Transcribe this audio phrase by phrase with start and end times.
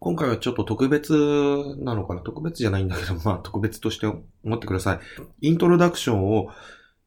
[0.00, 1.12] 今回はちょっと特別
[1.78, 2.20] なのかな？
[2.20, 4.22] 特別じゃないんだけど、 まあ特別として思
[4.56, 5.48] ってください。
[5.48, 6.50] イントロダクションを、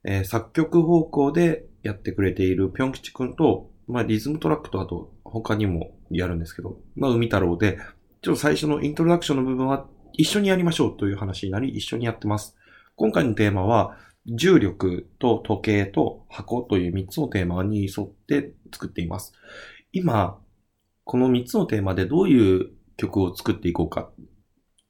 [0.04, 7.77] えー作曲方向でやってくれているぴょん吉くんと、まあリズムトラックとあと他にもやるんですけど、まあ海太郎で、
[8.22, 12.58] ちょっと最初のイントロダクションの部分は一緒にやりましょうという話になり、一緒にやってます。
[12.96, 19.34] 今回のテーマは、重力と時計と箱という3つのテーマに沿って作っています。
[19.94, 20.40] 今、
[21.04, 22.70] この3つのテーマでどういう
[23.02, 24.12] 曲を作っていこうか。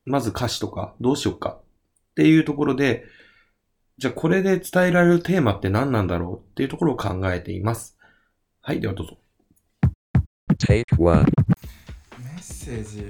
[0.03, 1.63] まず歌詞とかどうしようかっ
[2.15, 3.05] ていうところで、
[3.97, 6.49] じゃあこれで伝えられるテーマって何なんだろう？
[6.51, 7.97] っていうところを考えています。
[8.61, 9.17] はい、ではどうぞ。
[10.57, 11.23] Take one.
[12.19, 13.03] メッセージ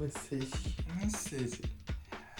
[0.00, 0.46] メッセージ？
[0.96, 1.62] メッセージ？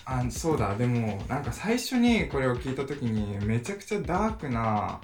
[0.05, 5.01] あそうだでもなんか最初にこれを聞いた時にめちゃくちゃダークな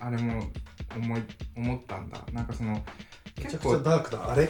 [0.00, 0.44] あれも
[0.96, 1.22] 思い
[1.56, 2.80] 思ったんだなんかその
[3.34, 4.30] 結構ダークだ。
[4.30, 4.48] あれ？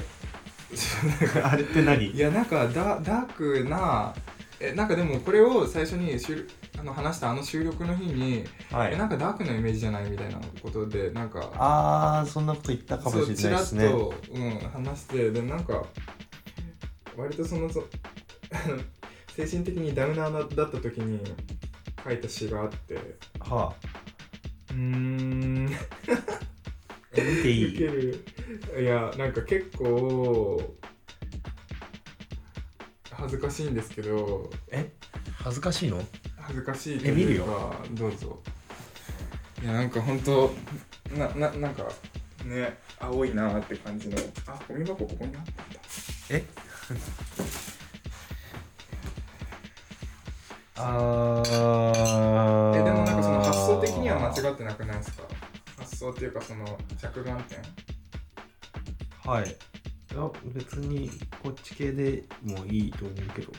[1.42, 2.10] あれって何？
[2.10, 4.14] いやなんかダダークな
[4.60, 15.84] えなんかでもこれを最初に収あの話したあの収録の日に、はえなんかダークなイメージじゃないみたいなことでなんかあー、そんなこと言ったそうちらっと、うん、話してでなんか
[17.16, 17.84] 割とそのそ
[19.34, 21.20] 精神的にダウナーだった時に
[22.04, 22.94] 書いた詩があって。
[22.94, 23.00] う
[23.40, 25.68] はーん。
[25.70, 26.47] あ、
[27.22, 28.24] 見てウケる。
[28.80, 30.60] いやなんか結構
[33.12, 34.50] 恥ずかしいんですけど。
[35.42, 36.00] 恥ずかしいの？
[36.40, 37.44] 恥ずかしいとえ見るよ。
[37.44, 38.38] いうかどうぞ。
[39.62, 40.50] いやなんか本当
[41.16, 41.84] なななんか
[42.44, 44.16] ね青いなーって感じの。
[44.46, 45.50] あゴミ箱ここにあった。
[45.50, 45.80] んだ
[46.30, 46.44] え？
[50.76, 55.22] あ ーえでもなんかその発想的には間違ってなくないですか？
[55.28, 55.47] 発
[55.98, 57.58] 想っていうかその着眼点？
[59.30, 59.48] はい。
[59.48, 59.50] い
[60.14, 61.10] や別に
[61.42, 63.52] こっち系でもいいと思うけど。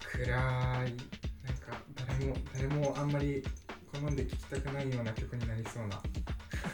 [0.00, 0.28] 暗い。
[0.28, 0.96] なんか
[1.94, 3.44] 誰も誰もあんまり
[3.92, 6.02] 好んで聴きたくないような曲になりそうな。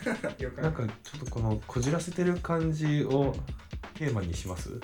[0.62, 3.36] なんかちょっとこのこじらせてる感じを
[3.94, 4.70] テーマにします？
[4.70, 4.80] うん。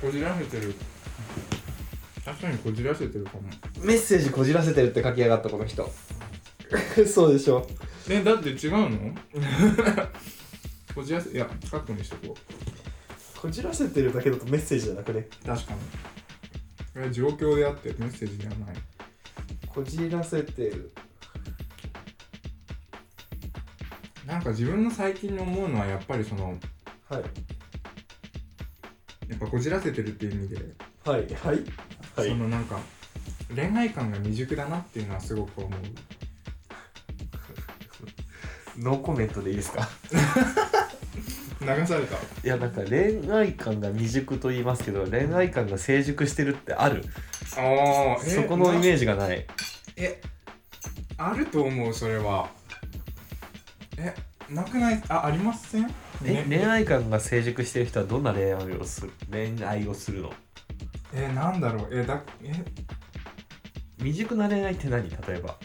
[0.00, 0.74] こじらせてる。
[2.24, 3.42] 確かにこじらせてるかも。
[3.80, 5.90] メッセージこじらせてるって書きやがったこの人
[7.06, 7.66] そうでしょ。
[8.08, 9.14] えだって違うの？
[10.94, 12.36] こじらせいやカットにしとこ
[13.42, 15.28] こじらせてるだけだとメッセージじゃなくね？
[15.42, 15.80] う確かに。
[15.80, 18.76] これは状況であってメッセージではない。
[19.66, 20.92] こじらせてる。
[24.24, 26.58] なんか自分の最近に思うのはやっぱりその
[27.08, 27.22] はい。
[29.28, 30.56] やっぱこじらせてるっていう意味で、
[31.04, 31.64] はいはい。
[32.16, 32.28] はい。
[32.30, 32.80] そのなんか
[33.54, 35.80] 恋愛感が未熟だなっていうのはすごく思う
[38.78, 39.88] ノーコメントでいいですか？
[41.60, 42.16] 流された。
[42.16, 47.02] いやなんか恋愛観が未熟と言いますけど恋愛観が成熟してるってある。
[47.56, 49.46] ああそこのイメージがない。
[49.96, 50.20] え
[51.18, 52.50] あると思うそれは。
[53.98, 54.14] え
[54.50, 55.02] なくない？
[55.08, 55.90] あありません？
[56.24, 56.58] えね。
[56.58, 59.12] 恋愛観が成熟してる人はどんな恋愛をする？
[59.30, 60.32] 恋愛をするの。
[61.14, 61.88] えなんだろう。
[61.90, 62.52] えだえ？
[63.98, 65.08] 未熟な恋愛って何？
[65.08, 65.56] 例えば。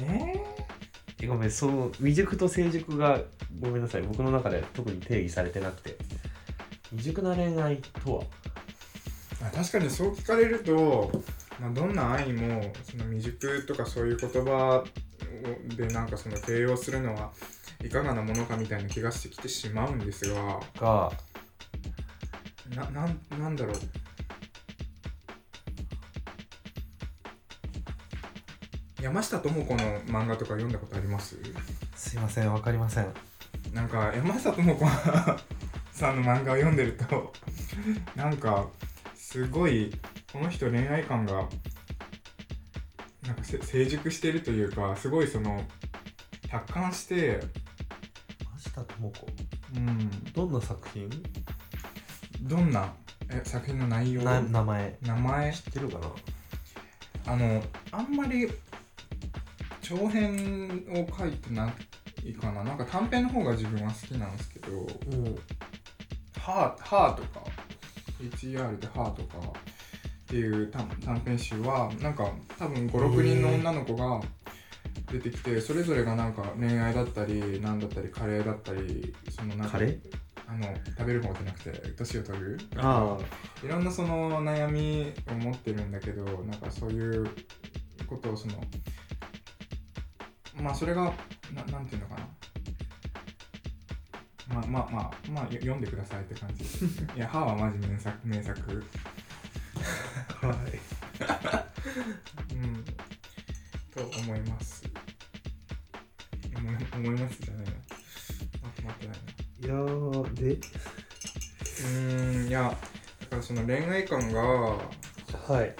[0.00, 0.55] ええ
[1.26, 3.20] ごめんその未熟と成熟が
[3.60, 4.02] ごめんなさい。
[4.02, 5.96] 僕の中で特に定義されてなくて。
[6.90, 8.18] 未熟な恋愛と
[9.40, 9.50] は？
[9.54, 11.10] 確かにそう聞かれると、
[11.60, 14.84] まあ、どんな愛もその未熟とかそういう言葉
[15.76, 17.32] でなんかその形容するのは
[17.84, 20.60] いかがなものかみたいな気がしてきてしまうんですが。
[20.80, 21.12] が
[22.74, 23.74] ななんなんだろう
[29.00, 31.36] 山下智子の漫画とか読んだことあります？
[31.94, 33.12] すいませんわかりません。
[33.72, 34.86] なんか山下智子
[35.92, 37.32] さんの漫画を読んでると
[38.16, 38.68] なんか
[39.14, 39.92] すごい
[40.32, 41.48] この人恋愛観が
[43.26, 45.62] なんかせ成熟してるというかすごいその
[46.48, 47.40] 達観して
[48.62, 49.26] 真下智子？
[49.74, 50.32] うん。
[50.32, 51.10] どんな作品？
[52.42, 52.92] どんな
[53.28, 54.22] え作品の内容？
[54.22, 54.98] な名前。
[55.02, 55.52] 名前？
[55.52, 56.08] 知ってるかな？
[57.28, 58.48] あのあんまり
[59.88, 61.72] 長編を書いてな
[62.24, 62.64] いかな。
[62.64, 64.86] なんか短編の方が自分は好きなんですけどうん
[66.40, 67.44] 「はー」はーとか
[68.20, 69.42] HER で「ハーとかっ
[70.26, 74.20] ていう短短編集はなんか多分56人の女の子が
[75.12, 80.00] 出てきてそれぞれがなんか恋愛だったりなんだったりカレーだったりそのなんかカレー？
[80.48, 80.64] あの
[80.98, 82.58] 食べる方じゃなくて年を取る？
[82.76, 83.18] あ。
[83.64, 87.28] いろんなその悩みを持ってるんだけどなんかそういう
[88.08, 88.54] ことをその
[90.60, 91.12] まあそれが
[91.54, 92.28] ななんていうのかな。
[94.48, 96.64] まあまあまあまあよ読んでくださいって感じ。
[97.16, 98.84] いや「歯はマジ名作名作。
[100.42, 100.80] あはい。
[102.54, 102.84] うん。
[103.94, 104.82] と思います。
[106.56, 107.72] 思い思いますじゃないな
[108.62, 109.66] まとまってないな。
[109.66, 110.52] いやーで。
[110.52, 112.62] うーんいや
[113.20, 114.78] だからその恋愛観がは
[115.64, 115.74] い。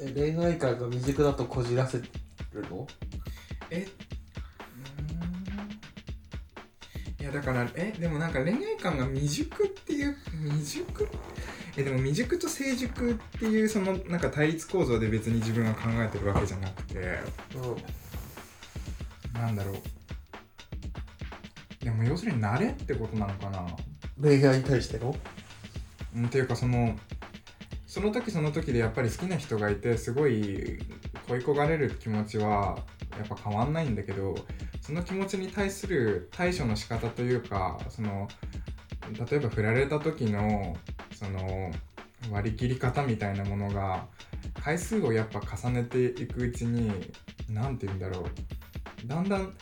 [0.00, 2.04] え恋愛観が未熟だとこじらせる
[2.68, 2.86] の？
[3.70, 3.86] え？
[3.86, 7.24] うーん。
[7.24, 7.92] いやだからえ？
[7.98, 11.08] でもなんか恋愛観が未熟っていう未熟？
[11.76, 16.94] えでも未熟と成熟っていうそのなんか対立構造で別に自分が考えてるわけじゃなくて。
[16.94, 17.02] うん。
[19.40, 19.74] なんだろう。
[21.84, 23.66] でも要するに慣れってことなのかな？
[24.20, 25.14] 恋愛に対しての？
[26.16, 26.98] うんっていうかその
[27.86, 30.80] その時その時でやっぱり好きな人がいてすごい
[31.28, 32.78] 恋焦がれる気持ちは
[33.18, 34.34] やっぱ変わんないんだけど
[34.80, 38.28] その気持ちに対する対処の仕方というかその
[39.30, 40.76] 例えば振られた時の
[41.14, 41.70] その
[42.30, 44.06] 割り切り方みたいなものが
[44.62, 46.90] 回数をやっぱ重ねていくうちに
[47.48, 49.06] 何て言うんだろう。
[49.06, 49.54] だんだん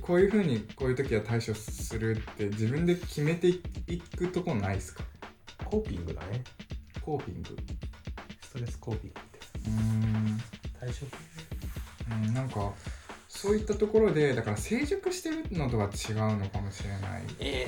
[0.00, 5.04] こういうふうにこういう時は対処するって自分で決めていくとこないですか？
[5.64, 6.42] コーピングだね。
[7.02, 7.56] コーピング。
[8.40, 10.40] ストレスコーピングってうーん。
[10.80, 10.94] 対処
[12.10, 12.72] うんなんか
[13.28, 17.22] そういったところでだから成熟してるのとは違うのかもしれない。
[17.38, 17.66] え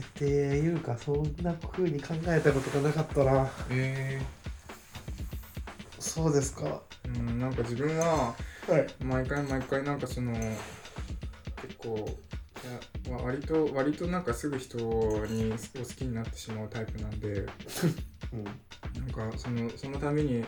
[0.00, 3.50] ー、っていうかそんな風に考えたことがなかったな。
[3.70, 4.22] え
[5.98, 6.80] そうですか。
[7.04, 8.34] うんなんか自分は
[8.68, 9.04] い。
[9.04, 10.60] 毎回毎回なんかその結
[11.78, 12.08] 構
[13.08, 17.46] いやわ割と割となんかすぐ人にを好きになってしまうタイプなんで。
[18.32, 18.44] うん。
[18.44, 20.44] なんかそのそのために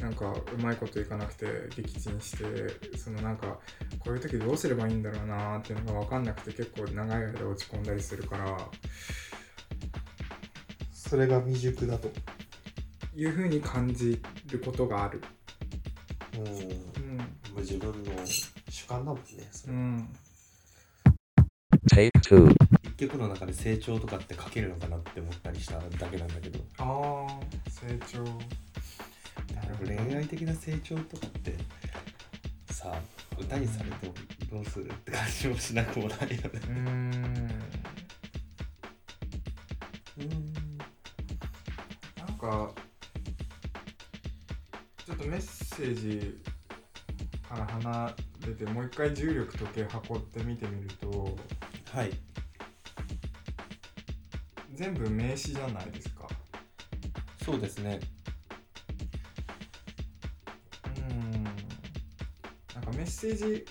[0.00, 1.46] なんかうまいこといかなくて
[1.76, 3.58] 撃沈してそのなんか
[3.98, 8.68] こういう時どうすればいいんだろうなーっていうのが分かんなくて結構長い間落ち込んだりするから。
[10.92, 12.10] それが未熟だと。
[13.16, 15.22] いうふうに感じることがある。
[16.34, 16.46] うん。
[16.46, 17.62] うん。
[17.62, 18.12] 自分の
[18.68, 19.72] 主観だもんねそれ。
[19.72, 20.08] うん、
[21.90, 22.10] Take.
[22.84, 26.60] 一曲の中で成長とかって書けるのかなって思ったりしただけなんだけど。
[26.78, 28.24] ああ成長
[29.86, 31.54] 恋愛的な成長とかって
[32.70, 32.94] さ
[33.38, 34.14] 歌にされても
[34.50, 36.32] どうするって感じもしなくもないよね。
[36.32, 37.62] うーん。
[40.18, 40.78] うん
[42.16, 42.72] なんか
[45.06, 46.40] ちょっとメッセージ
[47.48, 48.16] から離
[48.46, 51.36] れてもう一回重力時計運ってみてみると
[51.92, 52.10] はい。
[54.74, 56.28] 全部名詞じゃないですか。
[57.44, 57.98] そうですね
[63.08, 63.64] ッセージ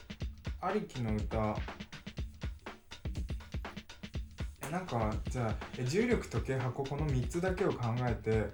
[0.59, 1.55] ありきの歌。
[4.67, 8.47] えなんかじゃあえ重力時計箱この3つだけを考えて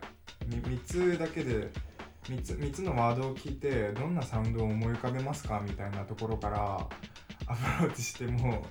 [0.45, 1.71] み3つだけで
[2.23, 6.87] 3つ ,3 つのワードを聞いてどんなサウンドを思い浮かべますかみたいなところから
[7.47, 8.65] アプローチしても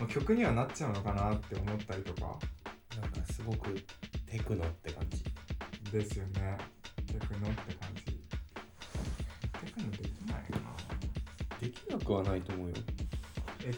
[0.00, 2.38] まあ曲にはなっちゃうのかなって思ったりとか。
[3.00, 3.74] なんかすごく
[4.26, 5.22] テクノって感じ。
[5.92, 6.56] ですよね。
[7.06, 8.04] テクノって感じ。
[8.04, 8.12] テ
[9.72, 10.05] クノできないかな
[11.66, 12.74] できなくはないと思うよ。
[13.64, 13.74] え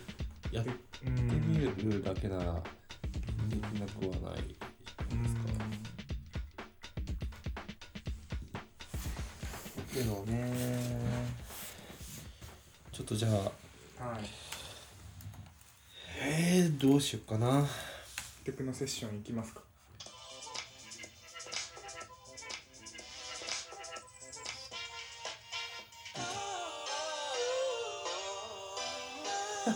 [0.54, 0.70] やって
[1.06, 1.90] うみん。
[1.90, 2.52] るだけなら
[3.48, 4.68] できなくはないですか？
[9.94, 10.98] けどね。
[12.92, 14.20] ちょっとじゃあはい。
[16.20, 17.66] えー、どうしよっかな。
[18.44, 19.62] テクノセッション行きますか？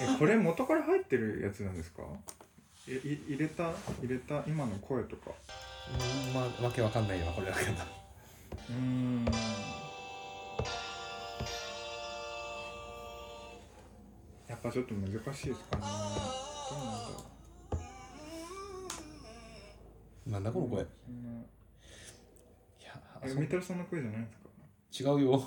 [0.02, 2.02] えこれ元から入ってるやつなんですか？
[2.88, 5.30] えい入れた入れた今の声とか。
[5.30, 7.72] うんまあわけわかんないよこれだけだ
[8.70, 9.24] うーん。
[14.48, 15.82] やっぱちょっと難しいですかね。
[15.82, 17.24] どうなんだろ
[20.28, 20.30] う。
[20.30, 20.82] なんだこの声。
[20.82, 20.84] い
[22.84, 22.92] や
[23.22, 24.30] え海太郎さんの声じゃないんで
[24.90, 25.10] すか？
[25.10, 25.42] 違うよ。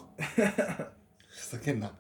[1.28, 1.92] ふざけんな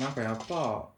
[0.00, 0.88] なんかやっぱ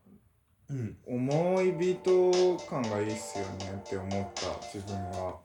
[0.71, 0.97] うん。
[1.07, 5.41] 重いビート感がいいっすよねって思った自分は。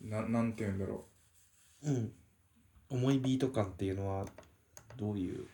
[0.00, 1.04] ななんて言うんだろ
[1.82, 1.90] う。
[1.90, 2.12] ん。
[2.90, 4.26] 重いビート感っていうのは、
[4.96, 5.40] どういう？
[5.40, 5.46] う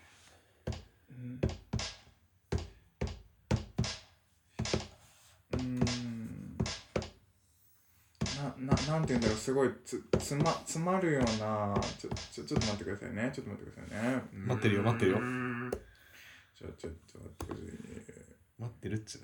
[5.59, 5.81] うん。
[8.67, 9.37] ななんて言うんだろう。
[9.37, 13.31] すごいつつま詰まるようなちょちょちょっと待ってくださいね。
[13.35, 14.23] ちょっと待ってくださいね。
[14.47, 15.19] 待ってるよ待ってるよ
[16.63, 18.23] うーんちょっと待ってくださいね
[18.59, 19.21] 待ってるっつう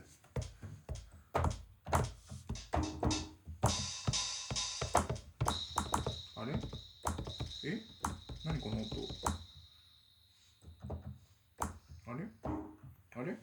[6.37, 6.53] あれ？
[7.65, 7.81] え？
[8.45, 8.87] 何この音？
[12.07, 12.25] あれ？
[13.17, 13.37] あれ？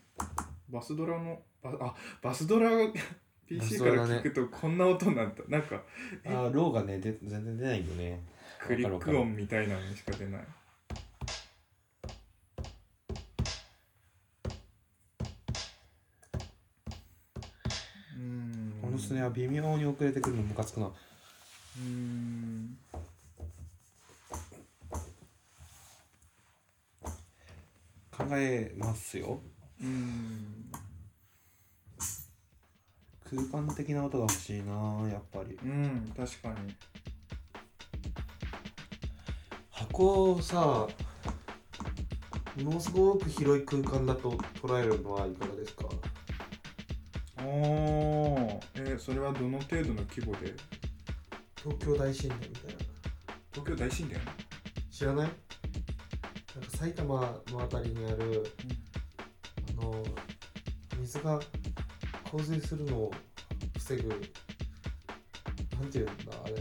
[0.70, 2.94] バスドラのバあバスドラが
[3.48, 5.84] PC から聞くとこんな音になった、なんか
[6.26, 8.24] あー、ローがね、で全然出ないよね。
[8.60, 10.48] クリック音みたいなのにしか出ない
[19.06, 20.88] んこのスネは微妙に遅れてくるのムカつくな。
[20.88, 22.78] うーん
[28.12, 29.42] 考えますよ。
[29.82, 30.72] うーん
[33.30, 34.74] 空間的な音が欲しいな
[35.12, 35.60] やっぱり。
[35.64, 36.76] うん確かに
[39.72, 40.88] 箱をさ、
[42.64, 44.32] ものすごく広い空間だと
[44.62, 45.90] 捉えるのはいかがですか？
[47.46, 48.60] あー。
[48.78, 50.54] えーそれはどの程度の規模で？
[51.58, 52.82] 東京大神殿みたいな。
[53.52, 54.22] 東京大神殿
[54.92, 55.28] 知らない？
[55.28, 55.32] な
[56.62, 57.20] んか埼玉
[57.52, 58.46] のあたりにある、
[59.80, 60.04] あの、
[61.00, 61.40] 水が
[62.32, 63.12] 洪水するのを
[63.78, 64.20] 防ぐ、なん
[65.92, 66.14] ていうんだ、
[66.46, 66.54] あれ。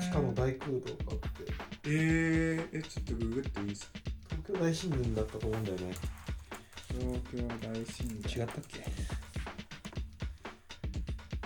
[0.00, 1.52] 地下の大空洞があって、
[1.86, 3.98] えー、えちょっとググっていいですか？
[4.30, 5.94] 東京大神殿だったと思うんだよね。
[6.98, 8.84] 東京大神殿違ったっけ？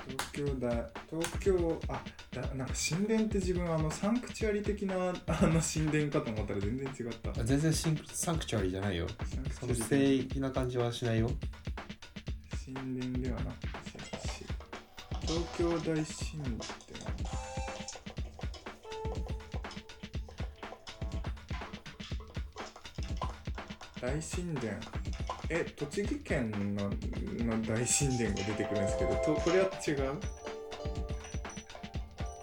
[0.08, 2.02] 東京大東京あ
[2.32, 4.94] だなんか神殿って自分あのサンクチュアリ的な
[5.26, 7.30] あの神殿かと思ったら全然違った。
[7.30, 9.06] あ全然シンクサンクチュアリじゃないよ。
[9.58, 11.30] その聖域な感じはしないよ。
[12.64, 13.68] 神殿ではなくて
[14.28, 14.44] し
[15.22, 15.96] 東京大神
[16.44, 16.58] 殿
[24.00, 24.72] 大神殿
[25.50, 26.90] え栃木県の
[27.44, 30.12] の大神殿が出てくるんですけどとこれは違う？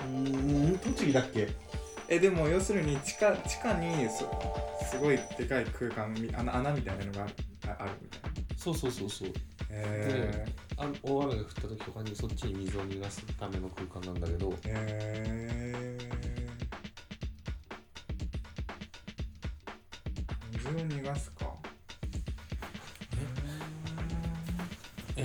[0.01, 1.49] うーん、栃木だっけ？
[2.07, 4.29] えでも要するに地下地下にそ
[4.89, 7.33] すごいでかい空間み穴穴みたいなのがある
[7.67, 8.29] ああるみたいな。
[8.57, 9.33] そうそうそうそう。
[9.69, 10.45] え
[10.77, 14.49] あ大雨が降った時とかにそっちに水を逃がすための空間なんだけど。
[14.49, 21.44] ー、えー、水を逃がすか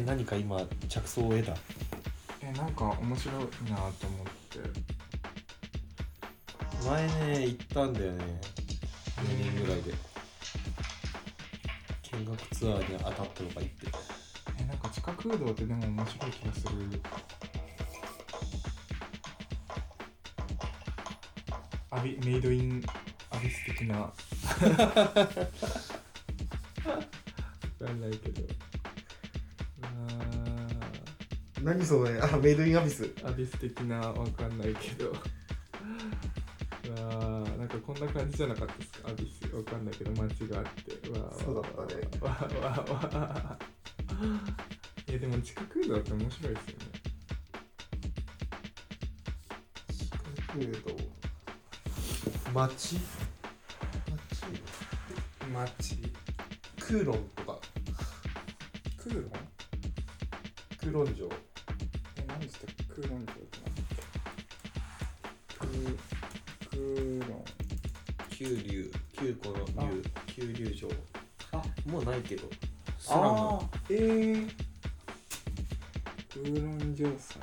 [0.01, 1.55] え何か今着想を得た？
[2.43, 3.37] えなんか面白い
[3.71, 4.61] なと思って。
[6.89, 8.41] 前ね行ったんだよね。
[9.19, 9.93] 2年ぐらいで。
[12.19, 13.87] 見学ツアーに当たったとか言って
[14.61, 17.01] えなんか地下空洞ってでも面白い気がする。
[21.91, 22.83] アビメイドイン
[23.31, 23.99] アビス的な。
[24.01, 24.13] わ
[27.87, 28.43] かんないけど
[31.71, 32.21] 何それ？
[32.21, 33.05] あメイドインアビス。
[33.05, 35.11] ーアビス的なわかんないけど。
[35.11, 35.13] う
[37.07, 39.09] わーなんかこんな感じじゃなかったですか？
[39.09, 41.09] アビスわかんないけど街があって。
[41.09, 42.03] うわーそうだったね。
[42.21, 43.59] わーわーわ
[45.09, 46.87] いや でも地下空洞って面白いですよね。
[50.49, 50.97] 空洞
[52.53, 52.99] 町町
[55.53, 56.13] 街？
[56.81, 57.61] 空論とか。
[59.05, 59.31] 空論？
[60.81, 61.29] 空論城
[71.53, 72.49] あもうないけど。
[72.99, 73.23] スラム。
[73.27, 74.49] あーえー、
[76.55, 77.39] 空論城祭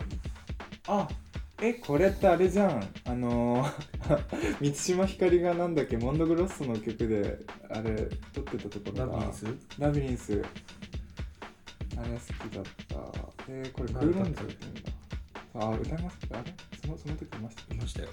[0.87, 1.07] あ。
[1.59, 2.87] えこれってあれじゃん。
[3.05, 9.45] あのー、 満島ひかりがなんだっけモンドグロッソの曲であれ撮ってたところだラビリンス？
[9.79, 10.41] ラビリンス。
[11.97, 12.95] あれ好きだった。
[13.49, 14.91] えー、これ空論城って言うんだ
[15.55, 16.53] あ歌いますあれ？
[16.79, 17.73] そのその時いました？
[17.73, 18.09] いましたよ。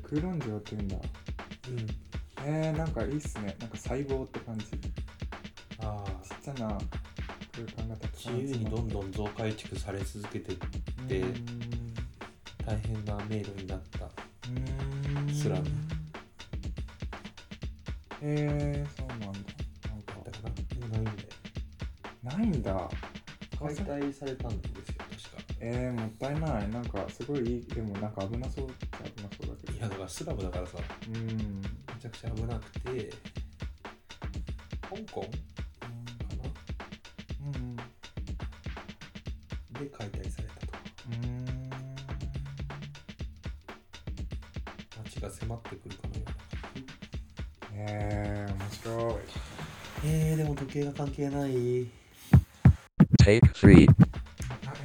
[0.00, 0.96] これ空論城って言うんだ。
[0.96, 2.01] うん
[2.44, 3.56] えー、なんかいいっすね。
[3.60, 4.66] なんか細胞って感じ。
[4.66, 4.78] ちっ
[5.80, 6.42] ああ。
[6.42, 6.78] ちゃな
[7.52, 10.54] 空間がたくさん自由にどんどん増改築され続けて
[11.06, 11.94] でうーん。
[12.66, 14.08] 大変な迷路になった。
[15.32, 15.64] スラム。
[18.22, 19.52] えー、そうなんだ。
[22.22, 22.88] ないんだ
[23.58, 24.94] 解体されたんですよ
[25.32, 25.54] 確か。
[25.60, 26.70] えー、もったいない。
[26.70, 27.66] なんかすごいいい。
[27.74, 29.78] でもなんか危なそうっちゃ危なそうだけど。
[29.78, 30.78] いやだからスラブだからさ。
[31.08, 31.62] うん
[32.30, 33.10] 危なくて。
[34.82, 35.22] 香港？
[35.22, 35.28] か
[37.44, 37.76] うん。
[37.76, 37.82] な
[39.80, 40.72] で解体されたと。
[41.10, 41.70] うん。
[45.04, 46.32] 街が迫ってくるかのような
[47.74, 49.14] えー、面白い。
[50.04, 51.52] えー、でも時計が関係ない。
[53.22, 53.86] Take 3.
[53.86, 53.94] な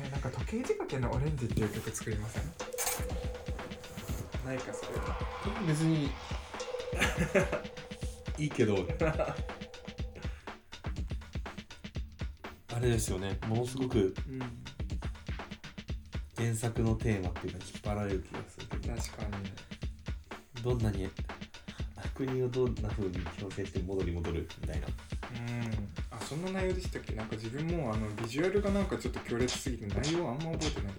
[0.03, 2.43] えーなんか時計仕掛けのオレンジっていう曲作りません？
[4.45, 4.89] ないかそれ
[5.67, 6.09] 別に
[8.37, 8.75] いいけど
[12.73, 13.37] あれですよね。
[13.47, 14.39] ものすごくうん。
[16.35, 18.95] 原作のテーマっていうか引っ張られる気がするけど。
[18.95, 19.31] 確かに。
[20.63, 21.09] どんなに
[21.95, 24.87] 悪人をどんな風に強制して戻り戻るみたいな。
[24.87, 25.89] うん。
[26.11, 27.15] あそんな内容でしたっけ？
[27.15, 30.93] なんか自分もあのビジュアルがなんかちょっと強烈すぎて内容あんま覚えてない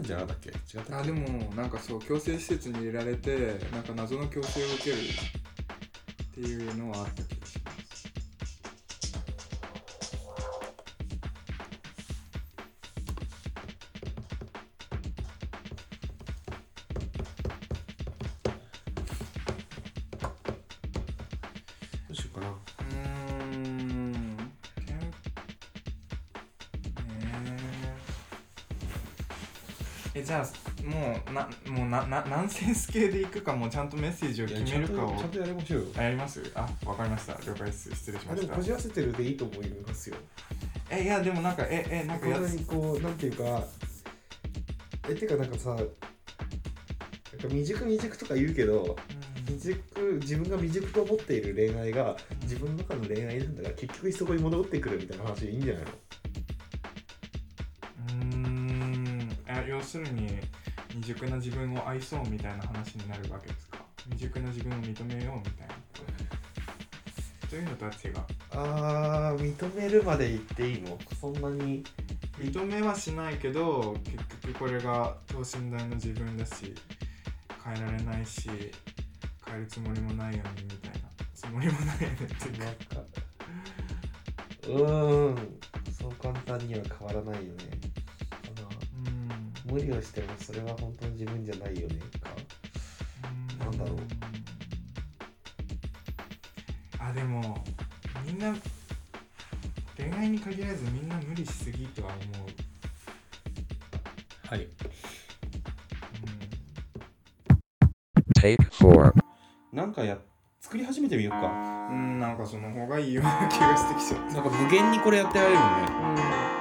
[0.00, 0.78] んじゃなかったっけ？
[0.78, 7.22] 違ったっあでもなんかそう強制施設に入れられてなんか謎の強制を受けるっていうのはあった
[32.10, 35.86] ななナンセンス系でいくかもうちゃんとメッセージを決めるかをちゃんとやりましょうよ。
[35.96, 36.42] あやります？
[36.56, 37.34] あわかりました。
[37.34, 37.88] 了解です。
[37.94, 38.60] 失礼しました。
[38.60, 40.16] じらせてるでいいと思いますよ。
[40.90, 42.58] えいやでもなんかええなんかやつ。
[42.66, 43.64] こうなんていうか
[45.08, 45.86] えてかなんかさなんか
[47.42, 48.96] 未熟未熟とか言うけど
[49.46, 55.90] 未熟自分が未熟と思っている恋愛が自分の中の恋愛なんだから結局そこに戻ってくるみたいな話でいいんじゃないの？
[58.08, 59.28] うーん。
[59.48, 60.40] あ要するに
[60.90, 63.78] 未熟な自分を愛そうみたいな話になるわけですか？
[64.10, 65.74] 未熟な自分を認めようみたいな
[67.48, 67.56] と？
[67.56, 68.14] いうのとは違う？
[68.52, 70.98] あー認めるまで言っていいの？
[71.20, 71.84] そんなに。
[72.38, 76.74] 認めはしないけど結局これが等身大の自分だし
[77.62, 78.48] 変えられないし
[79.46, 81.08] 変えるつもりもないよねみたいな。
[81.34, 82.64] つもりもないよねっていうか。
[82.96, 83.02] か。
[84.68, 85.36] うーん。
[85.92, 87.89] そう簡単には変わらないよね。
[89.70, 92.30] 無理をしてもそれは本当の自分じゃないよねか？
[93.64, 93.98] なんだろう。
[96.98, 97.64] あでも
[98.26, 98.54] みんな
[99.96, 102.48] 恋愛に限らずみんな無理しすぎとは思う、
[104.48, 104.68] はい。
[108.38, 109.12] Take 4.
[109.72, 110.18] なんかや
[110.60, 111.46] 作り始めてみようか。
[111.46, 114.34] うん、うん、なんかその方がいいような気がしてきちゃった。
[114.34, 115.66] なんか無限にこれやってられるも
[116.14, 116.59] ん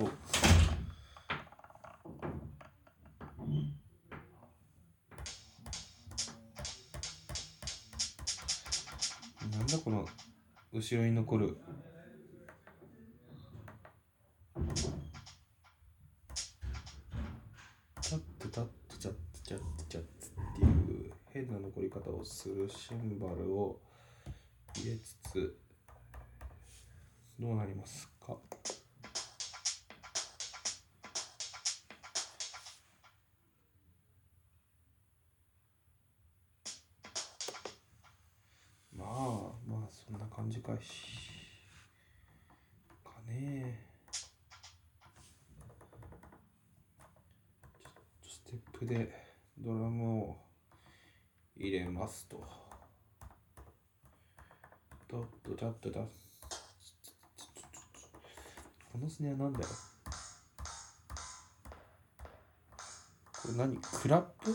[0.00, 0.06] な
[9.58, 10.06] んだこの
[10.72, 11.58] 後ろに残る
[52.10, 52.42] ますと。
[55.08, 56.04] ドッドダッドダッ
[58.92, 59.66] このスネアなんだよ。
[63.42, 63.76] これ何？
[63.76, 64.52] クラップ？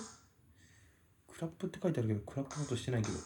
[1.33, 3.17] クラップって書いてあるけどクラップの音してないけど。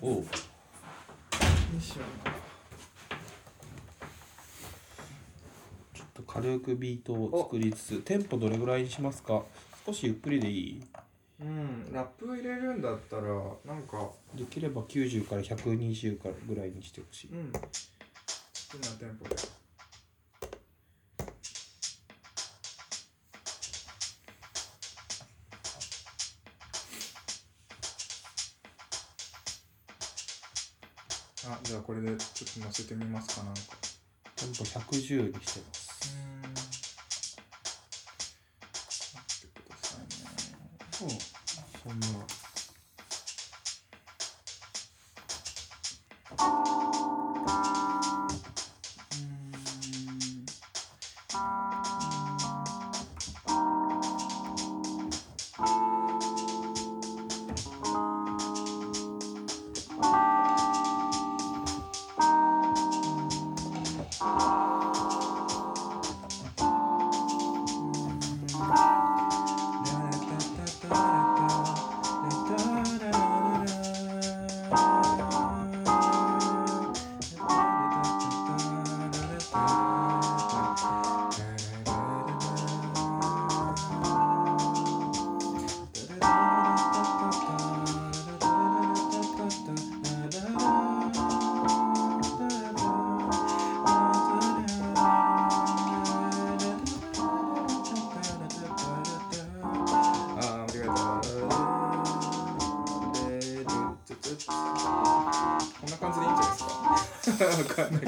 [0.00, 0.14] おう。
[0.18, 0.24] よ
[1.76, 1.94] いし。
[1.98, 2.02] ょ
[5.94, 9.42] ちょっと軽くビートを作りつつテンポどれぐらいにしますか？
[9.84, 10.82] 少しゆっくりでいい？
[11.42, 13.22] うんラップ入れるんだったら
[13.66, 14.10] なんか。
[14.34, 17.30] できれば90から120からぐらいにしてほしい。
[17.32, 17.52] うん。
[17.52, 17.64] 好き
[18.82, 19.36] なテンポで。
[31.44, 33.60] あじゃあこれでちょっと載せてみますかなんか。
[34.36, 35.91] テンポ110にしてます
[107.62, 108.02] わかんない。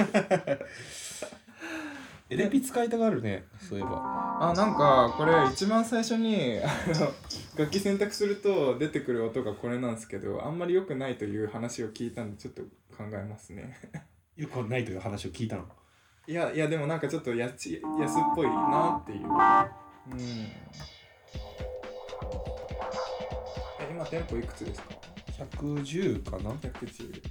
[2.31, 4.01] エレピ使いたがるねそういえば
[4.41, 6.67] あ、なんか、これ一番最初に、あ
[6.99, 7.13] の、
[7.57, 12.63] 楽器選択すると出てくる音がこれなんですけど、あんまり良くないという話を聞いたんで、ちょっと
[12.97, 13.77] 考えますね。
[14.37, 15.65] よくないという話を聞いたの？
[16.27, 19.19] いや、いや、でもなんかちょっとやち安っぽいなっていう。
[19.21, 19.29] うん。
[20.21, 20.25] え、
[23.91, 24.89] 今テンポいくつですか
[25.55, 27.23] ？110かな？110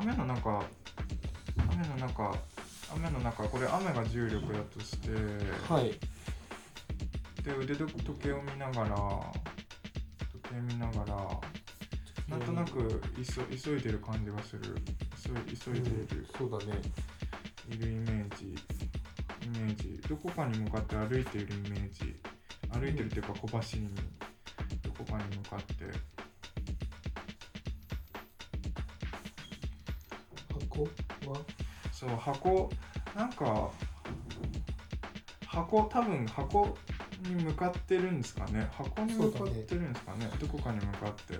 [0.00, 0.64] 雨の中
[1.70, 2.34] 雨の中
[2.94, 5.10] 雨の中これ雨が重力だとして
[5.68, 5.92] はい。
[7.42, 8.96] で腕時計を見ながら
[10.32, 11.40] 時計見ながら
[12.28, 14.76] なんとなく急急いでる感じがする。
[15.16, 16.80] 急い急いでいる、そうだね。
[17.70, 18.54] いるイメージ。
[19.44, 19.98] イメージ。
[20.08, 22.14] どこかに向かって歩いているイメージ。
[22.70, 23.90] 歩いてるっていうか小走りに。
[24.82, 25.84] どこかに向かって
[30.86, 31.40] 箱は？
[31.92, 32.70] そう箱
[33.16, 33.70] なんか
[35.46, 36.76] 箱多分箱
[37.24, 38.68] に向かってるんですかね。
[38.70, 40.30] 箱に向かってるんですかね。
[40.38, 41.38] どこかに向かって。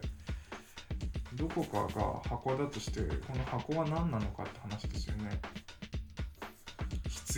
[1.35, 5.41] どこかが箱だとしてこの箱は何なのかって話ですよね。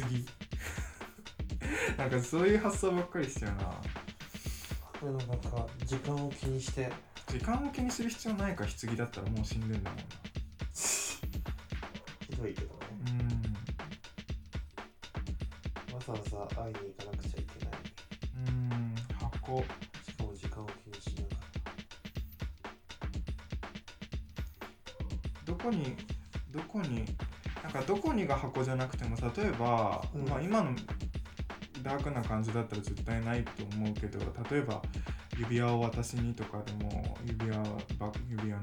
[0.00, 0.24] 棺。
[1.98, 3.64] なんかそういう発想ばっかりしてるな。
[5.00, 6.90] これのなんか時間を気にして。
[7.30, 10.04] 時間を気にする必要ないか棺だったらもう死んでんだもんな
[12.40, 12.80] ひどいけどね。
[13.06, 13.40] うん
[15.92, 17.74] わざわざ会いに行かなくちゃいけない。
[18.36, 18.94] うん。
[19.20, 19.64] 箱。
[20.02, 21.28] しかも時間を気にしなが
[25.44, 25.96] どこに
[26.50, 27.04] どこに
[27.62, 30.28] なんかどこにが箱じゃなくても例えば、うん。
[30.28, 30.74] まあ今の
[31.82, 34.18] ダークな感じだったら絶対ないと思うけど
[34.50, 34.82] 例えば
[35.38, 37.58] 指輪を私にとかでも指輪
[37.98, 38.62] ば指輪の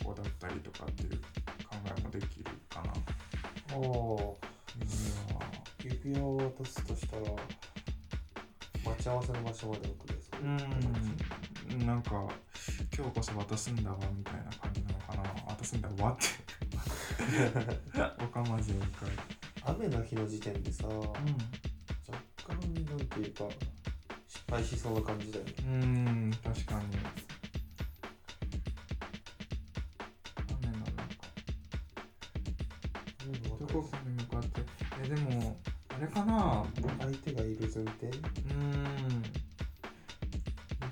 [0.00, 1.10] 箱だったりとかっていう
[1.68, 2.43] 考えもでき
[3.74, 4.34] 指輪は
[5.82, 7.22] 指輪を渡すとしたら
[8.84, 10.42] 待ち合わせの場所まで送れそう。
[10.42, 11.86] うん。
[11.86, 12.10] なんか
[12.96, 15.22] 今日こそ渡すんだわみたいな感じなのかな。
[15.54, 16.44] 渡すんだわって。
[18.22, 19.10] おかまじいかい
[19.64, 21.08] 雨の日の時点でさ、う若
[22.46, 23.44] 干なんていうか
[24.28, 25.52] 失敗しそうな感じだよね。
[25.66, 27.23] んうん確かに
[33.74, 34.60] どこかに向かって。
[35.04, 35.58] えでも
[35.88, 36.64] あれかな？
[37.00, 37.84] 相手がいる前提？
[38.06, 39.22] うん。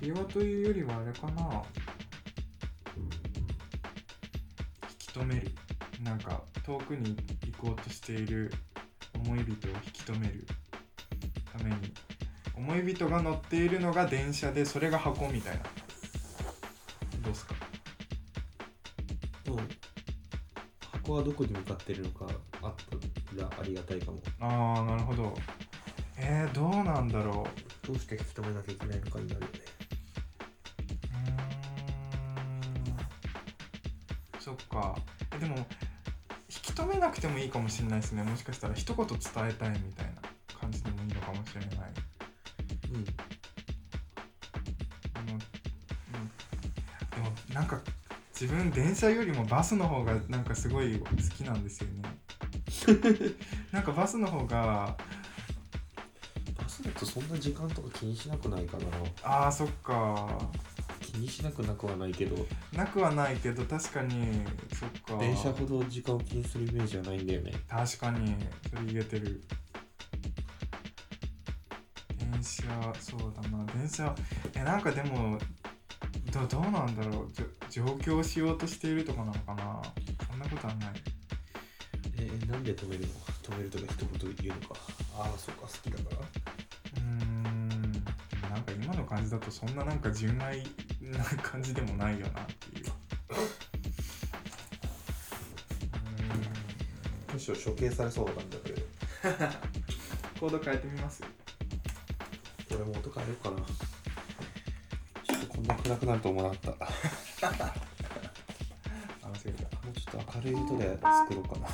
[0.01, 1.63] 指輪というよりはあれかな？
[4.89, 5.49] 引き止める。
[6.03, 7.15] なんか遠くに
[7.45, 8.53] 行こうとしている
[9.15, 10.45] 思い人を引き止める
[11.57, 11.93] ために。
[12.55, 15.63] 思い人が乗っているのが電車でそれが箱みたいな。
[17.23, 17.55] どうっすか？
[19.47, 19.51] う？
[19.51, 19.57] ん
[20.91, 22.27] 箱はどこに向かってるのか
[23.63, 24.19] ありがたいかも。
[24.41, 25.33] ああなるほど。
[26.17, 27.47] えー、どうなんだろ
[27.83, 27.87] う。
[27.87, 29.59] どうして引き止めなきゃいけないのかになるよね。
[34.35, 34.41] うーん。
[34.41, 34.95] そっか。
[35.33, 35.63] えでも引
[36.61, 38.23] き止めなくてもいいかもしれないですね。
[38.23, 40.21] もしかしたら一言伝えたいみたいな
[40.59, 41.69] 感じでもいいのかもしれない。
[42.91, 43.05] うん。
[45.13, 45.45] あの、うん、で
[47.17, 47.79] もなんか
[48.37, 52.12] 自分電車よりもバスの方がなんかすごい好きなんですよね
[53.71, 54.95] なんかバスの方が
[56.57, 58.85] バスだとそんな時間とか気にしなくないかな。
[59.23, 60.37] あーそっか。
[61.01, 62.35] 気にしなくなくはないけど。
[62.73, 64.43] なくはないけど確かに
[64.73, 65.17] そっか。
[65.21, 67.53] 電車ほど時間を気にするイメージはないんだよね。
[67.69, 68.35] 確かに
[68.69, 69.41] それ言えてる。
[72.17, 72.63] 電車
[72.99, 73.65] そうだな。
[73.73, 74.15] 電車
[74.55, 75.37] えなんかでも
[76.31, 77.31] どどうなんだろう。
[77.69, 79.81] じょ上京しようとしているとかなのかな。
[80.27, 81.12] そんなことはない
[82.25, 83.13] えーなんで止めるの？
[83.43, 84.75] 止めるとか一言言うのか。
[85.17, 86.21] ああそっか好きだから。
[86.21, 87.69] うーん。
[87.69, 90.63] なんか今の感じだとそんななんか純愛
[91.01, 92.85] な 感じでもないよなっていう。
[97.29, 98.81] うむしろ処刑されそうな感じだけど。
[100.39, 101.23] コード変えてみます？
[102.71, 103.57] 俺も音変えようかな。
[105.23, 106.87] ちょっとこんな暗くなると思わなかった
[110.33, 111.67] もうちょっと明るい音で作ろうかな。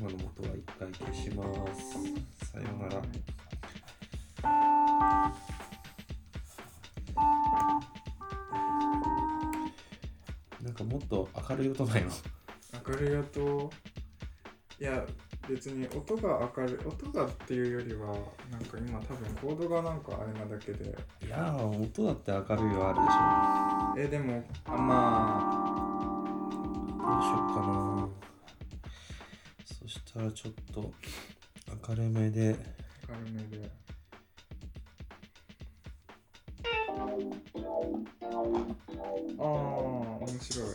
[0.00, 1.80] 今の音は一回消します。
[2.50, 3.02] さようなら。
[10.62, 12.10] なんかもっと明るい音ないの？
[12.86, 13.70] 明るい音。
[14.80, 15.06] いや
[15.48, 18.14] 別に音が明るい音がっていうよりは
[18.50, 20.96] なんか今多分コードがなんかあれなだけで。
[21.24, 22.90] いやー音だって明るいは
[23.94, 24.16] あるでしょ。
[24.16, 25.51] えでもあまど
[30.22, 30.92] そしたらちょっと
[31.90, 32.54] 明るめで。
[33.08, 33.70] あ明るめで。
[39.38, 39.46] ああ
[40.20, 40.68] 面白い。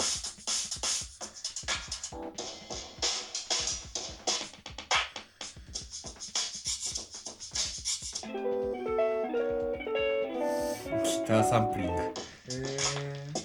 [11.03, 12.01] ギターサンプリング。
[12.01, 12.11] へえ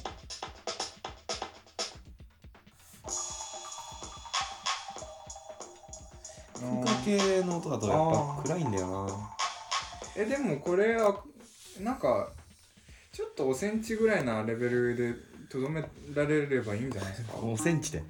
[0.03, 0.12] 文
[7.05, 7.97] 系の音だとやっ
[8.37, 9.31] ぱ暗いんだよな。
[10.17, 11.23] えでもこれは
[11.81, 12.29] なんか
[13.12, 15.15] ちょっと5センチぐらいなレベルで
[15.51, 15.83] とどめ
[16.15, 18.03] られればいいんじゃないですか？5センチで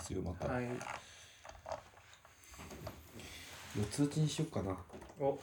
[0.00, 0.64] ますよまた、はい。
[3.76, 4.76] 四つ打ちにしようかな。
[5.20, 5.38] お。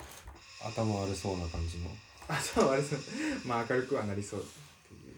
[0.66, 1.90] 頭悪そうな感じの。
[2.28, 3.00] あそうあれそう。
[3.46, 4.40] まあ明るくはなりそう。
[4.42, 5.16] っていう。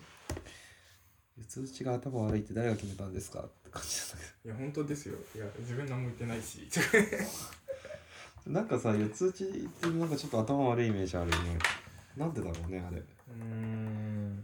[1.39, 5.15] 四つ打ちが頭悪いって誰が決めたんですかって感じなんだけいや本当ですよ。
[5.35, 6.67] いや自分何も言ってないし。
[8.45, 11.57] ど なんかさ四つ打ちってなんかちょっと頭悪いイメージあるよね。
[12.17, 12.97] なんでだろうねあれ。
[12.97, 14.43] うーん。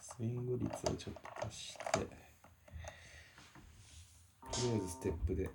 [0.00, 2.00] スイング率をちょっと足して。
[2.00, 2.29] と
[4.66, 5.48] りあえずステップで。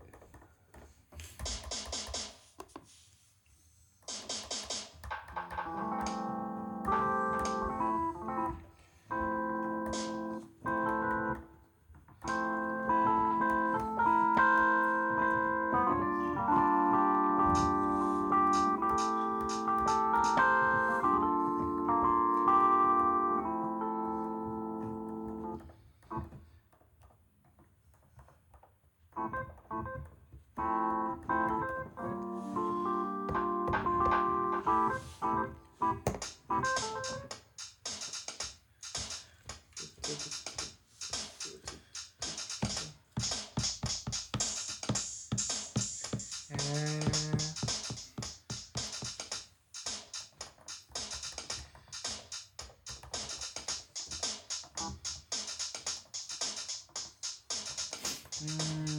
[58.41, 58.94] う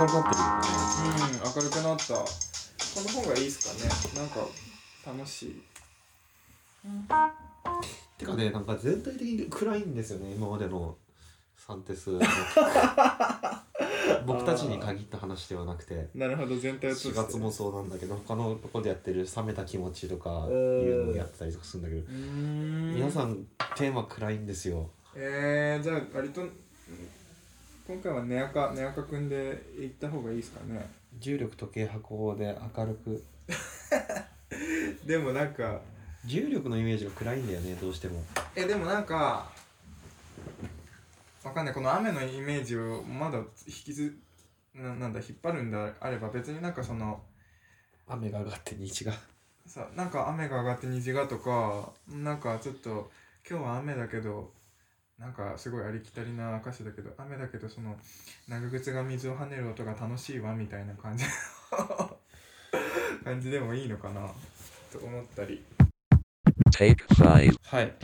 [0.00, 0.46] 明るくなってるよ
[1.12, 1.20] ね。
[1.34, 2.14] うん明るくなった。
[2.14, 2.24] こ
[3.02, 3.90] の方がいいっすかね。
[4.16, 4.46] なんか
[5.06, 5.62] 楽しい。
[8.16, 10.96] てかね、なんか全体的に暗いんですよね、今までの
[11.58, 12.12] サンテス。
[12.12, 12.20] の
[14.26, 16.08] 僕たちに限った話ではなくて。
[16.14, 17.20] なるほど全体を通して。
[17.20, 22.02] 4月もそうなんだけど他のとこでやってる「冷めた気持ち」とかうんいうのをやってたりとかするんだけど。
[22.96, 23.44] 皆さん
[23.76, 24.88] テーマ暗いんですよ。
[25.14, 26.69] えー、じゃあ割とうん
[28.02, 30.88] 今回はネアカネアカくんで行った方がいいですかね。
[31.18, 33.22] 重力時計箱で明るく。
[35.04, 35.82] でもなんか。
[36.24, 38.24] 重力のイメージが暗いんだよねどうしても。
[38.56, 39.52] えでもなんか。
[41.44, 41.74] わかんない。
[41.74, 43.44] この雨のイメージをまだ引
[43.84, 44.18] きず
[44.74, 47.22] ななんだ引っ張るんであれば別になんかその。
[48.08, 49.12] 雨が上がって日が。
[49.66, 53.10] さなんか雨が上がって虹がとかなんかちょっと
[53.46, 54.54] 今日は雨だけど
[55.20, 57.94] なんかすごいありきたりな歌詞だけど雨だけどその
[58.48, 61.26] 長靴が水を跳ねる音が楽しいわみたいな感じ
[63.22, 64.30] 感じでもいいのかな
[64.90, 65.62] と思ったり。
[66.70, 67.54] Take 5.
[67.64, 67.94] はい。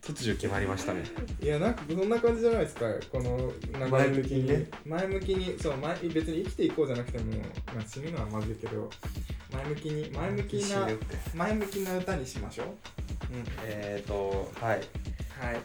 [0.00, 1.02] 突如決まりましたね。
[1.42, 3.52] いやなんかそんな感じじゃないですかこの
[3.88, 4.66] 前向きにね。
[4.86, 7.24] 前向きにそう前別に生きていこうじゃなくても、
[7.74, 8.88] まあ、死ぬのはまずいけど
[9.52, 10.88] 前向きに前向きな
[11.34, 12.66] 前向きな歌にしましょう。
[12.66, 14.80] うんえっ、ー、とはい
[15.42, 15.60] はい。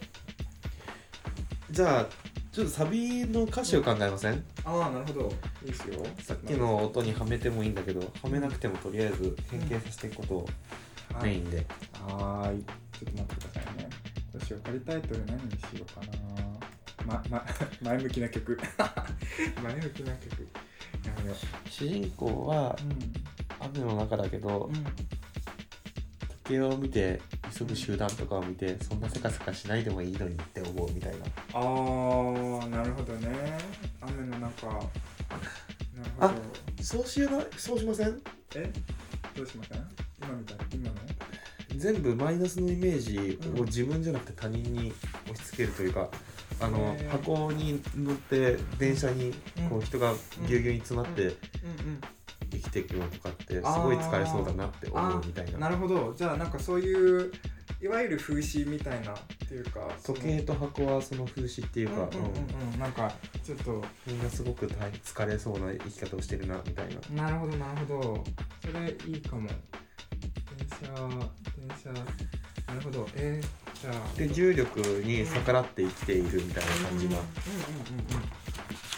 [1.71, 2.05] じゃあ
[2.51, 5.33] ちょっとサビの歌詞を考えません、ああなるほど。
[5.63, 6.03] いいっすよ。
[6.19, 10.49] さっきの音にはめてもいいんだけどはめなくてもとりあえず変形させていくことを
[11.21, 11.65] メインで、
[12.07, 12.63] はーい。
[12.99, 13.89] ちょっと待ってくださいね。
[14.33, 17.13] どうしよう仮タイトル何にしようかな。
[17.13, 17.45] ま、ま、
[17.81, 18.59] 前向きな曲。
[19.63, 20.47] 前向きな曲。
[21.05, 21.35] やめよ
[21.69, 22.77] 主人公はう
[23.59, 24.85] 雨の中だけどうん、
[26.49, 27.19] うん時計を見て
[27.57, 31.25] 急ぐ集団とかを見てそんなせかせかしないでもいいのにって思うみたいな。
[31.53, 33.57] あーなるほどね。
[34.01, 34.67] 雨の中。
[34.67, 34.81] なる
[36.19, 36.35] ほあど。
[36.83, 38.21] そうしなそうしません？
[38.55, 38.71] え？
[39.35, 39.77] どうしません？
[40.23, 40.95] 今みたい今の？
[41.75, 44.93] 全部マイナスのイメージを自分じゃなくて他人に
[45.25, 46.09] 押し付けるというか、
[46.61, 47.09] あのへー。
[47.09, 49.33] 箱に乗って電車に
[49.69, 49.79] こうん。
[49.79, 50.13] う人が
[50.47, 51.35] ぎゅうぎゅうに詰まって
[52.77, 55.57] ていくのとかってすごい疲れそうだなって思うみたいな。
[55.57, 56.13] なるほど。
[56.15, 57.31] じゃあなんかそういう
[57.81, 59.17] いわゆる風刺みたいなっ
[59.47, 62.09] ていうか時計と箱はその風刺っていうか、
[62.77, 63.11] なんか
[63.43, 67.23] ちょっとみんなすごく大疲れそうな生き方をしてるなみたいな。
[67.23, 68.23] なるほどなるほど。
[68.61, 69.47] それいいかも。
[69.47, 70.87] 電車
[71.57, 72.03] 電車
[72.67, 73.07] なるほど。
[73.15, 74.17] えー、じゃあ。
[74.17, 77.17] で重力に逆らって生きているみたいな感じが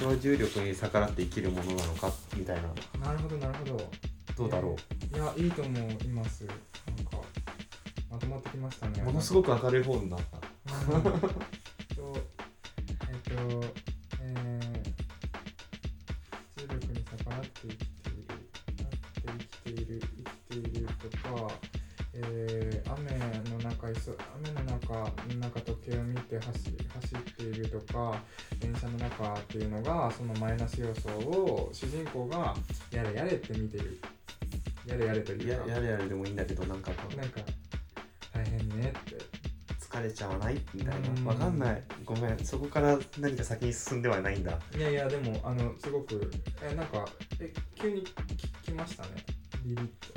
[0.01, 2.69] うんうんうん人は重力に逆らって生きるものなのかみたいな。
[2.95, 3.91] うんなるほどなるほど。
[4.37, 4.75] どうだろ
[5.13, 6.45] いやいいと思います。
[6.45, 7.17] なんか
[8.09, 9.01] まとまってきましたね。
[9.01, 10.37] うものすごく明るい方になった。
[10.93, 11.03] うん
[30.11, 32.55] そのマイナス要素を主人公が
[32.91, 33.99] やれやれって見てる。
[34.85, 35.67] やれやれというか。
[35.67, 37.41] ややれやれでもいいんだけどなんかこうなんか
[38.33, 39.39] 大変ねって。
[39.89, 41.25] 疲れちゃわないみたいうん。
[41.25, 41.83] なわかんない。
[42.05, 42.37] ごめん。
[42.45, 44.59] そこから何か先に進んではないんだ。
[44.77, 46.29] いやいやでもあのすごく
[46.61, 47.05] えなんか
[47.39, 49.09] え急にききましたね。
[49.65, 50.13] ビビッと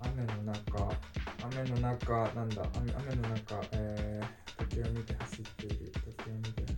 [0.00, 0.94] 雨の中。
[1.42, 2.62] 雨の中なんだ。
[2.76, 5.92] 雨雨の中えー、時計を見て走っている。
[5.92, 6.73] 時計を見て走って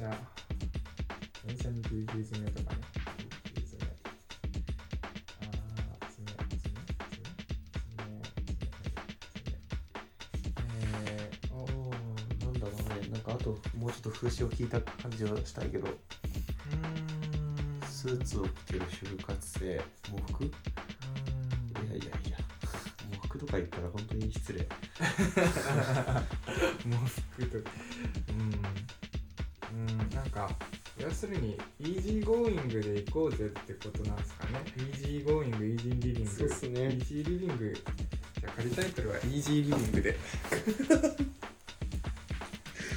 [0.00, 2.80] えー、電車にギュウギュウ詰めとかね
[3.18, 3.90] ギュウギュウ詰め
[5.40, 9.54] あー詰め詰め詰め詰め詰
[10.66, 11.66] めえー、おお
[12.44, 15.94] なんだろうねなんかあともうちょっと風刺を聞いた感じはしたいけどうん
[17.86, 19.76] スーツを着てる就活生
[20.08, 20.50] 喪服い
[21.90, 22.38] やいやいや
[23.12, 27.64] 喪服とか言ったら本当に失礼喪服とうん
[29.72, 30.50] うんなんか
[30.98, 34.60] 要するにイージーゴーイングで行こうぜってことなんですかね。
[34.76, 36.82] イージーゴーイング easy living そうっすね。
[36.82, 37.74] easy living
[38.40, 40.18] じゃあ仮タイトルは easy living で。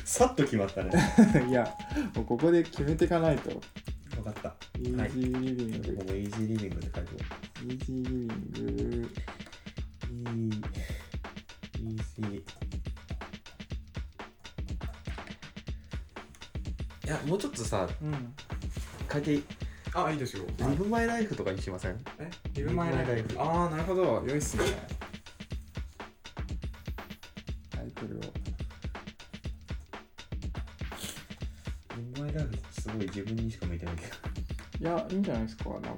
[0.05, 0.91] さっと決まったね。
[1.49, 1.76] いや
[2.15, 3.61] もうここで決めていかないと。
[4.15, 4.55] 分かった。
[4.78, 7.24] イージーリビング、ここイージーリビングって書いて
[7.63, 9.09] イージーリビング
[17.56, 18.34] いやもうちょっとさうん。
[19.12, 19.43] 変えていい
[19.95, 20.43] あいいですよ。
[20.58, 21.91] リブマイライフとかにしません？
[22.20, 22.28] え？
[22.56, 23.39] リブマイライフ。
[23.39, 24.24] ああなるほど。
[24.28, 24.64] 良いっすね。
[27.70, 28.22] タイトルを。
[31.95, 34.14] リブマイライフすごい自分にしか向いてないけど。
[34.80, 35.70] いやいいんじゃないですか。
[35.70, 35.89] なんか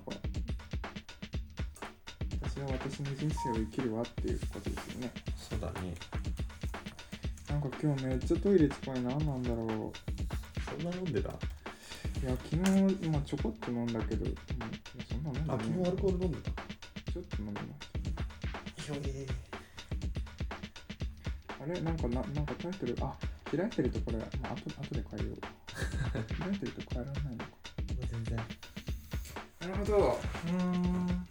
[2.41, 5.12] 私は私の人生を生きるわっていうことですよね。
[5.38, 5.95] そうだね。
[7.49, 9.93] なんか今日めっちゃトイレ近い何なんだろう。
[10.70, 11.30] そんな飲んでた
[12.26, 14.39] いや昨日、まあ、ちょこっと飲んだけど、うんいや
[15.11, 16.51] そんな飲んであ昨日アルコール飲んでた？
[16.51, 19.34] ちょっと飲みましひょげた
[21.63, 21.82] あれ？
[21.82, 23.13] なんかななんかタイトルあ
[23.55, 25.39] 開いてるとこれ、まあ後後で変えよう
[26.43, 27.49] 開いてると変えられないのか
[28.11, 28.38] 全然。
[28.38, 30.19] なるほど。
[30.47, 31.28] うーん。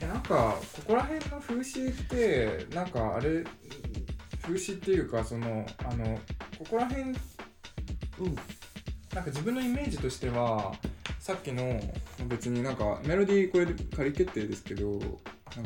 [0.00, 3.44] え、なんか、ここら辺の風刺って、なんかあれ、
[4.42, 6.18] 風刺っていうか、その、あの、
[6.58, 7.14] ここら辺、うん。
[9.14, 10.74] なんか自分のイメージとしては、
[11.20, 11.80] さっきの、
[12.26, 15.62] 別になんか、メロディーこれで仮決定ですけど、なんか、な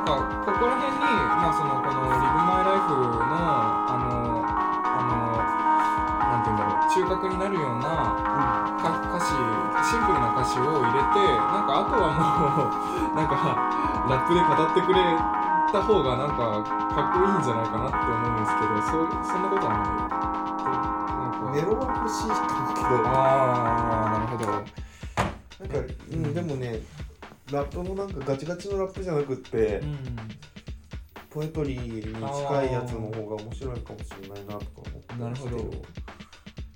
[0.00, 5.36] んか、ここら辺に、まあその、この、リブマイライフの、あの、あの、
[6.32, 8.50] なんて言うんだろう、中核になるような、
[9.10, 9.34] 歌詞
[9.84, 12.72] シンプルな歌詞を入れてなんかあとはも
[13.12, 13.36] う なんか
[14.08, 15.02] ラップで語ってくれ
[15.72, 16.62] た方がなんか
[16.94, 20.19] かっこいいんじゃないかなって思うんですけどそそんなことはない。
[21.60, 22.34] メロは欲しいけど、
[23.06, 24.50] ああなるほど。
[24.50, 26.80] なんか、うん、でもね、
[27.52, 29.98] ラップもなんかガチガチのラップじゃなくって、うん。
[31.28, 35.70] ポエトリーに近いやつの方が面白いかもしれないなとか思ってなるほど。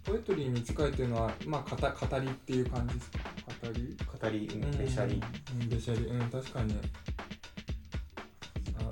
[0.05, 3.19] ポエトリーに近いっていうのはまあ語語りっていう感じですか？
[3.67, 3.97] 語り？
[4.21, 5.21] 語り、うん、べしゃり。
[5.61, 6.01] うんべしゃり。
[6.07, 6.79] うん確かに。
[8.79, 8.83] あ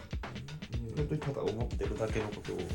[0.96, 2.56] 本当にただ思ってるだけのことを。
[2.56, 2.68] うんうん、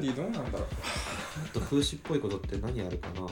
[0.00, 0.60] メロディーどうなんだろう？
[0.60, 0.66] も
[1.46, 3.26] っと風刺っぽいことって何あるかな？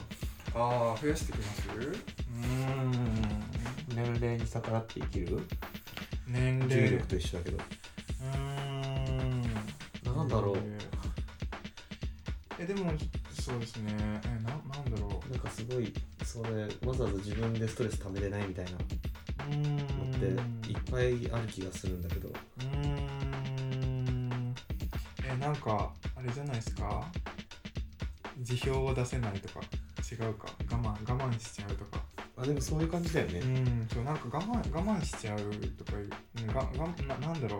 [0.55, 2.91] ああ、増やしてきますうん。
[3.95, 5.39] 年齢に逆らって生きる？
[6.27, 6.69] 年齢。
[6.69, 7.57] 重力と一緒だけど。
[8.21, 9.41] うん。
[10.15, 10.57] なんだろう？
[12.59, 12.91] え、でも、
[13.39, 13.93] そうですね。
[14.25, 15.93] え、な、なんだろなんかすごい、
[16.23, 18.71] それ、わざわざ自分でストレス溜めれないみたいな。
[18.71, 18.79] のっ
[20.19, 22.29] ていっぱいある気がするんだけど。
[22.29, 24.53] うーん
[25.23, 27.05] えなんかあれじゃないですか？
[28.41, 29.59] 辞表を出せないとか
[30.11, 30.47] 違うか？
[30.71, 32.01] 我慢我慢しちゃうとか。
[32.37, 33.39] あ、でもそういう感じだよね。
[33.39, 33.45] う。
[33.45, 36.09] んそうなんか我慢我慢しちゃうとかいう
[36.39, 36.69] うんがが
[37.19, 37.59] ななんだろう。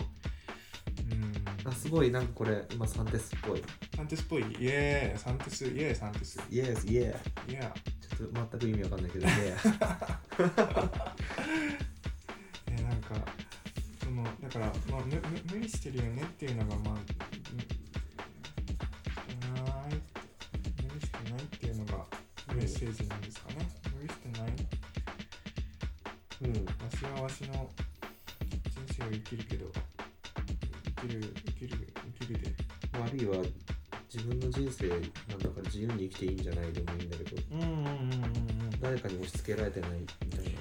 [1.11, 1.33] うん。
[1.69, 3.63] あ、すごい、なんかこれ、今サンテスっぽい。
[3.95, 4.41] サンテスっぽい？
[4.43, 5.19] イエーイ。
[5.19, 6.39] サンテスイエーイサンテス。
[6.49, 6.91] Yes, yeah.
[6.91, 7.71] イエー
[8.17, 9.57] ちょっと全く意味わかんないけど、yeah.
[12.67, 13.15] えなんか
[14.03, 15.21] そのだから、まあ、むむ
[15.53, 16.97] 無理してるよねっていうのがまあ
[27.37, 27.69] しはわしの
[28.85, 29.71] 人生を生きるけど
[31.01, 32.67] 生きる生きる生きるで。
[32.99, 33.37] 悪いは、
[34.11, 38.79] 自分の人生なんだから自由に生きていいんじゃないでもいいんだけど、うんうんうんうんうん。
[38.81, 40.51] 誰かに押し付けられてないみたいな。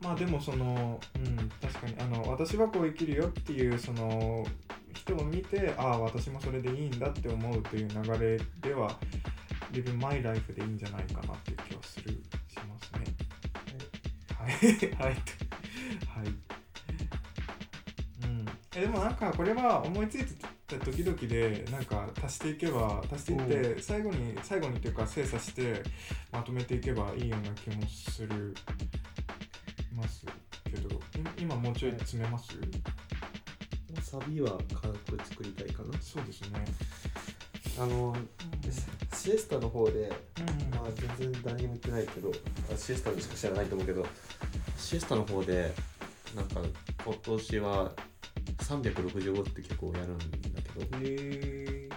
[0.00, 1.94] まあでもそのうん確かに。
[1.98, 4.44] あの私はこう生きるよっていうその
[4.92, 8.98] 人を見てああ私もそれでいいんだって思うという流れでは
[9.72, 12.10] Live My Life でいいんじゃないかなっていう気はする
[12.48, 13.14] しますね。
[14.36, 15.08] はい。
[15.08, 15.14] はい。
[15.14, 15.43] はい
[18.94, 20.24] もなんかこれは思いつい
[20.66, 25.82] た時々でなんか足していけば足していって最後に最後にというか精査して
[26.32, 28.54] まとめていけばいいような気もする
[29.94, 30.24] ます
[30.64, 31.00] けどい
[31.38, 32.48] 今もうちょい詰めます？
[34.02, 35.98] サビは軽く作りたいかな？
[36.00, 36.64] そうですね。
[37.80, 38.14] あの、
[39.12, 40.78] シエスタの方で、うん。
[40.78, 42.30] まあ全然何も言ってないけど、
[42.72, 44.06] あシエスタでしか知らないと思うけど、
[44.78, 45.72] シエスタの方で、
[46.36, 46.60] なんか
[47.04, 47.92] 今年は
[48.64, 50.24] 365って曲をやるんだ
[50.62, 51.88] けど、え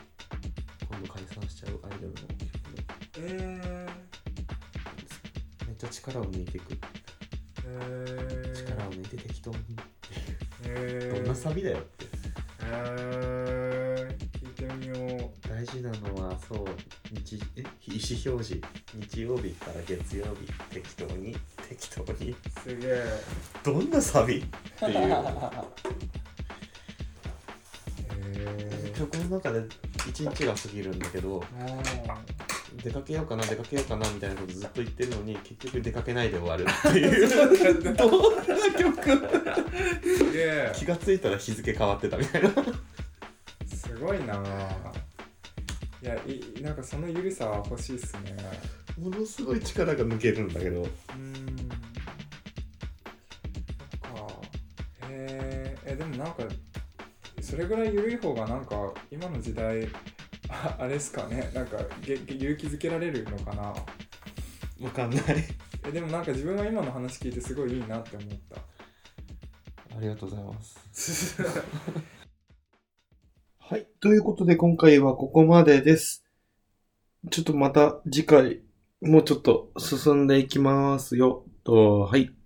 [0.89, 2.27] 今度解散しちゃうアイドルの曲
[2.75, 3.87] で、え
[5.65, 6.77] めっちゃ力を抜いていく。
[7.65, 9.57] え力を抜いて適当に。
[10.65, 12.05] えどんなサビだよって。
[12.69, 16.65] えー、聞いてみよう大事なのは、そう、
[17.13, 18.61] 日、え、意思表示。
[18.93, 21.35] 日曜日から月曜日、適当に、
[21.69, 22.35] 適当に。
[22.63, 23.05] すげえ
[23.63, 24.45] どんなサビっ
[24.79, 24.93] ていう。
[30.17, 31.43] 一日が過ぎるんだけど
[32.83, 37.95] 出かけようかな出かけようかなみたいなことずっと言ってるのに結局出かけないで終わるっていう。
[37.95, 38.43] どんな
[38.79, 38.95] 曲？
[40.73, 42.49] 気がついたら日付変わってたみたいな。
[42.49, 44.43] すごいな。
[46.01, 48.35] いやいなんかそのゆるさは欲しいっすね。
[48.99, 50.87] ものすごい力が抜けるんだけど
[59.11, 59.87] 今の時代
[60.49, 61.51] ああれっすかね。
[61.53, 63.63] なんか勇気づけられるのかな。
[63.63, 65.21] わかんない。
[65.87, 68.57] えでもなんか自分は今の話聞いてすごいいいなって思った。
[69.97, 71.41] ありがとうございます。
[73.59, 73.87] はい。
[73.99, 76.23] ということで今回はここまでです。
[77.29, 78.61] ちょっとまた次回
[79.01, 81.45] もうちょっと進んでいきますよ。
[81.63, 82.36] とはい